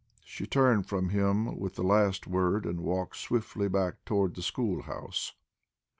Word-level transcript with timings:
She 0.23 0.47
turned 0.47 0.87
from 0.87 1.09
him 1.09 1.59
with 1.59 1.75
the 1.75 1.83
last 1.83 2.25
word, 2.25 2.65
and 2.65 2.79
walked 2.81 3.17
swiftly 3.17 3.67
back 3.69 4.03
toward 4.03 4.33
the 4.35 4.41
school 4.41 4.81
house. 4.81 5.33